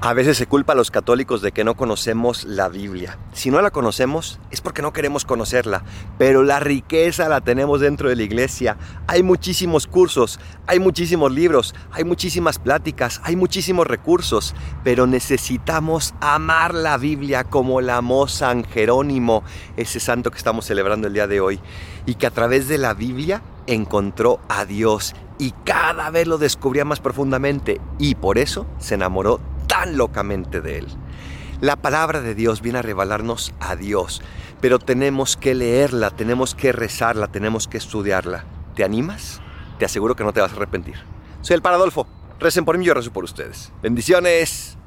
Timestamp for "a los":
0.74-0.92